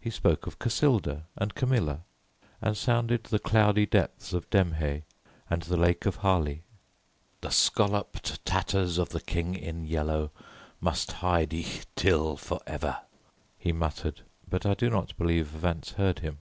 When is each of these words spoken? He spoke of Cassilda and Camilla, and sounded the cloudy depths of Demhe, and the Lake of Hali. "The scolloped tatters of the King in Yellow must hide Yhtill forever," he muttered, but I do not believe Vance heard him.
He 0.00 0.08
spoke 0.08 0.46
of 0.46 0.58
Cassilda 0.58 1.24
and 1.36 1.54
Camilla, 1.54 2.04
and 2.62 2.74
sounded 2.74 3.24
the 3.24 3.38
cloudy 3.38 3.84
depths 3.84 4.32
of 4.32 4.48
Demhe, 4.48 5.02
and 5.50 5.60
the 5.62 5.76
Lake 5.76 6.06
of 6.06 6.16
Hali. 6.24 6.62
"The 7.42 7.50
scolloped 7.50 8.42
tatters 8.46 8.96
of 8.96 9.10
the 9.10 9.20
King 9.20 9.54
in 9.54 9.84
Yellow 9.84 10.30
must 10.80 11.12
hide 11.12 11.50
Yhtill 11.50 12.38
forever," 12.38 13.02
he 13.58 13.70
muttered, 13.70 14.22
but 14.48 14.64
I 14.64 14.72
do 14.72 14.88
not 14.88 15.14
believe 15.18 15.48
Vance 15.48 15.90
heard 15.90 16.20
him. 16.20 16.38